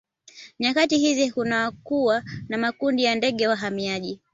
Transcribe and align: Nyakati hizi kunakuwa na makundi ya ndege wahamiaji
Nyakati 0.59 0.97
hizi 0.97 1.31
kunakuwa 1.31 2.23
na 2.49 2.57
makundi 2.57 3.03
ya 3.03 3.15
ndege 3.15 3.47
wahamiaji 3.47 4.19